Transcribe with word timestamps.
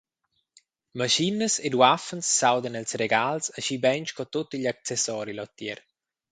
Maschinas 0.99 1.55
ed 1.67 1.77
uaffens 1.79 2.27
s’audan 2.39 2.79
els 2.81 2.91
regals 3.03 3.45
aschi 3.57 3.77
bein 3.85 4.05
sco 4.11 4.23
tut 4.33 4.55
igl 4.57 4.69
accessori 4.75 5.33
leutier. 5.35 5.79